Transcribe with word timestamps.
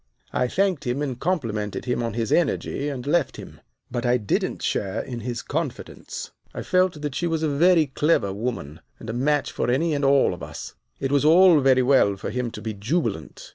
"I 0.33 0.47
thanked 0.47 0.87
him, 0.87 1.03
and 1.03 1.19
complimented 1.19 1.85
him 1.85 2.01
on 2.01 2.15
his 2.15 2.31
energy, 2.31 2.89
and 2.89 3.05
left 3.05 3.37
him. 3.37 3.61
But 3.91 4.03
I 4.03 4.17
didn't 4.17 4.63
share 4.63 4.99
in 4.99 5.19
his 5.19 5.43
confidence. 5.43 6.31
I 6.55 6.63
felt 6.63 7.03
that 7.03 7.13
she 7.13 7.27
was 7.27 7.43
a 7.43 7.47
very 7.47 7.85
clever 7.85 8.33
woman, 8.33 8.79
and 8.99 9.11
a 9.11 9.13
match 9.13 9.51
for 9.51 9.69
any 9.69 9.93
and 9.93 10.03
all 10.03 10.33
of 10.33 10.41
us. 10.41 10.73
It 10.99 11.11
was 11.11 11.23
all 11.23 11.59
very 11.59 11.83
well 11.83 12.15
for 12.15 12.31
him 12.31 12.49
to 12.49 12.63
be 12.63 12.73
jubilant. 12.73 13.49